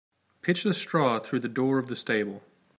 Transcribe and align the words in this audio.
Pitch 0.41 0.63
the 0.63 0.73
straw 0.73 1.19
through 1.19 1.41
the 1.41 1.47
door 1.47 1.77
of 1.77 1.85
the 1.85 1.95
stable. 1.95 2.41